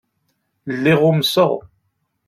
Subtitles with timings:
[0.73, 1.51] Lliɣ umseɣ.